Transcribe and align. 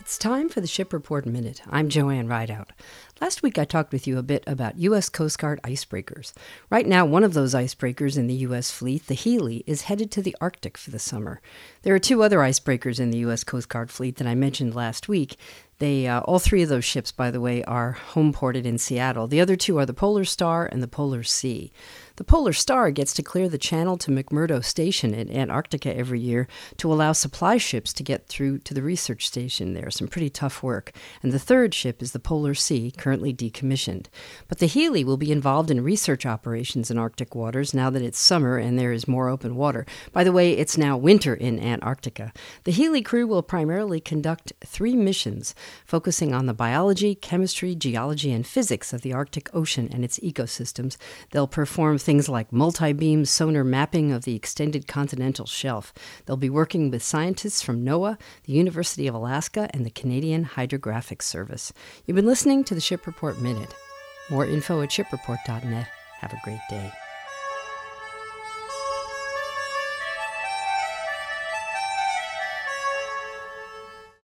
It's 0.00 0.16
time 0.16 0.48
for 0.48 0.62
the 0.62 0.66
Ship 0.66 0.94
Report 0.94 1.26
Minute. 1.26 1.60
I'm 1.68 1.90
Joanne 1.90 2.26
Rideout. 2.26 2.70
Last 3.20 3.42
week 3.42 3.58
I 3.58 3.66
talked 3.66 3.92
with 3.92 4.06
you 4.06 4.16
a 4.16 4.22
bit 4.22 4.42
about 4.46 4.78
U.S. 4.78 5.10
Coast 5.10 5.38
Guard 5.38 5.60
icebreakers. 5.62 6.32
Right 6.70 6.86
now, 6.86 7.04
one 7.04 7.22
of 7.22 7.34
those 7.34 7.52
icebreakers 7.52 8.16
in 8.16 8.26
the 8.26 8.34
U.S. 8.36 8.70
fleet, 8.70 9.08
the 9.08 9.14
Healy, 9.14 9.62
is 9.66 9.82
headed 9.82 10.10
to 10.12 10.22
the 10.22 10.34
Arctic 10.40 10.78
for 10.78 10.90
the 10.90 10.98
summer. 10.98 11.42
There 11.82 11.94
are 11.94 11.98
two 11.98 12.22
other 12.22 12.38
icebreakers 12.38 12.98
in 12.98 13.10
the 13.10 13.18
U.S. 13.18 13.44
Coast 13.44 13.68
Guard 13.68 13.90
fleet 13.90 14.16
that 14.16 14.26
I 14.26 14.34
mentioned 14.34 14.74
last 14.74 15.06
week. 15.06 15.36
They, 15.80 16.06
uh, 16.06 16.20
all 16.20 16.38
three 16.38 16.62
of 16.62 16.68
those 16.68 16.84
ships, 16.84 17.10
by 17.10 17.30
the 17.30 17.40
way, 17.40 17.64
are 17.64 17.92
home 17.92 18.34
ported 18.34 18.66
in 18.66 18.76
Seattle. 18.76 19.26
The 19.26 19.40
other 19.40 19.56
two 19.56 19.78
are 19.78 19.86
the 19.86 19.94
Polar 19.94 20.26
Star 20.26 20.66
and 20.66 20.82
the 20.82 20.86
Polar 20.86 21.22
Sea. 21.22 21.72
The 22.20 22.24
Polar 22.24 22.52
Star 22.52 22.90
gets 22.90 23.14
to 23.14 23.22
clear 23.22 23.48
the 23.48 23.56
channel 23.56 23.96
to 23.96 24.10
McMurdo 24.10 24.62
Station 24.62 25.14
in 25.14 25.34
Antarctica 25.34 25.96
every 25.96 26.20
year 26.20 26.48
to 26.76 26.92
allow 26.92 27.12
supply 27.12 27.56
ships 27.56 27.94
to 27.94 28.02
get 28.02 28.26
through 28.26 28.58
to 28.58 28.74
the 28.74 28.82
research 28.82 29.26
station 29.26 29.72
there. 29.72 29.90
Some 29.90 30.06
pretty 30.06 30.28
tough 30.28 30.62
work. 30.62 30.92
And 31.22 31.32
the 31.32 31.38
third 31.38 31.72
ship 31.72 32.02
is 32.02 32.12
the 32.12 32.18
Polar 32.18 32.52
Sea, 32.52 32.90
currently 32.90 33.32
decommissioned. 33.32 34.08
But 34.48 34.58
the 34.58 34.66
Healy 34.66 35.02
will 35.02 35.16
be 35.16 35.32
involved 35.32 35.70
in 35.70 35.82
research 35.82 36.26
operations 36.26 36.90
in 36.90 36.98
Arctic 36.98 37.34
waters 37.34 37.72
now 37.72 37.88
that 37.88 38.02
it's 38.02 38.18
summer 38.18 38.58
and 38.58 38.78
there 38.78 38.92
is 38.92 39.08
more 39.08 39.30
open 39.30 39.56
water. 39.56 39.86
By 40.12 40.22
the 40.22 40.32
way, 40.32 40.52
it's 40.52 40.76
now 40.76 40.98
winter 40.98 41.34
in 41.34 41.58
Antarctica. 41.58 42.34
The 42.64 42.72
Healy 42.72 43.00
crew 43.00 43.26
will 43.26 43.42
primarily 43.42 43.98
conduct 43.98 44.52
three 44.62 44.94
missions 44.94 45.54
focusing 45.84 46.34
on 46.34 46.46
the 46.46 46.54
biology, 46.54 47.14
chemistry, 47.14 47.74
geology, 47.74 48.32
and 48.32 48.46
physics 48.46 48.92
of 48.92 49.02
the 49.02 49.12
Arctic 49.12 49.48
Ocean 49.54 49.88
and 49.92 50.04
its 50.04 50.18
ecosystems. 50.20 50.96
They'll 51.30 51.46
perform 51.46 51.98
things 51.98 52.28
like 52.28 52.52
multi 52.52 52.92
beam 52.92 53.24
sonar 53.24 53.64
mapping 53.64 54.12
of 54.12 54.24
the 54.24 54.36
extended 54.36 54.86
continental 54.86 55.46
shelf. 55.46 55.92
They'll 56.26 56.36
be 56.36 56.50
working 56.50 56.90
with 56.90 57.02
scientists 57.02 57.62
from 57.62 57.84
NOAA, 57.84 58.18
the 58.44 58.52
University 58.52 59.06
of 59.06 59.14
Alaska, 59.14 59.68
and 59.72 59.84
the 59.84 59.90
Canadian 59.90 60.44
Hydrographic 60.44 61.22
Service. 61.22 61.72
You've 62.06 62.16
been 62.16 62.26
listening 62.26 62.64
to 62.64 62.74
the 62.74 62.80
Ship 62.80 63.06
Report 63.06 63.40
Minute. 63.40 63.74
More 64.30 64.46
info 64.46 64.80
at 64.82 64.90
shipreport.net. 64.90 65.88
Have 66.20 66.32
a 66.32 66.40
great 66.44 66.60
day. 66.68 66.92